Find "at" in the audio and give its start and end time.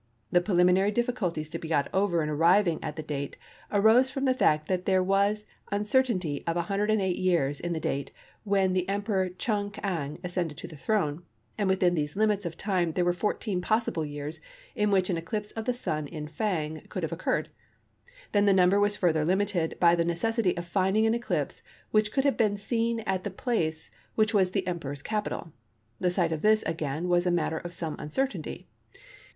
2.83-2.95, 23.01-23.23